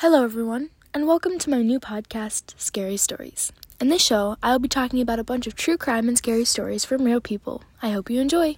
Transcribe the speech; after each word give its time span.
Hello, 0.00 0.24
everyone, 0.24 0.70
and 0.94 1.06
welcome 1.06 1.38
to 1.38 1.50
my 1.50 1.60
new 1.60 1.78
podcast, 1.78 2.54
Scary 2.56 2.96
Stories. 2.96 3.52
In 3.78 3.90
this 3.90 4.00
show, 4.00 4.36
I 4.42 4.52
will 4.52 4.58
be 4.58 4.66
talking 4.66 5.02
about 5.02 5.18
a 5.18 5.24
bunch 5.24 5.46
of 5.46 5.54
true 5.54 5.76
crime 5.76 6.08
and 6.08 6.16
scary 6.16 6.46
stories 6.46 6.86
from 6.86 7.04
real 7.04 7.20
people. 7.20 7.64
I 7.82 7.90
hope 7.90 8.08
you 8.08 8.18
enjoy. 8.18 8.54